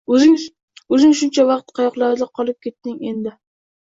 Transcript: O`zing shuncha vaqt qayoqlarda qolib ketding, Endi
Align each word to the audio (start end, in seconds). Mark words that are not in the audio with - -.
O`zing 0.95 1.11
shuncha 1.21 1.47
vaqt 1.51 1.69
qayoqlarda 1.81 2.29
qolib 2.41 2.59
ketding, 2.69 2.99
Endi 3.13 3.37